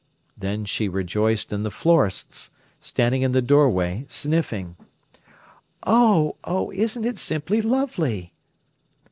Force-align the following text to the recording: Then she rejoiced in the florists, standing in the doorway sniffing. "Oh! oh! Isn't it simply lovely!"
Then 0.35 0.65
she 0.65 0.89
rejoiced 0.89 1.53
in 1.53 1.61
the 1.61 1.69
florists, 1.69 2.49
standing 2.79 3.21
in 3.21 3.33
the 3.33 3.39
doorway 3.43 4.07
sniffing. 4.09 4.75
"Oh! 5.85 6.37
oh! 6.43 6.71
Isn't 6.71 7.05
it 7.05 7.19
simply 7.19 7.61
lovely!" 7.61 8.33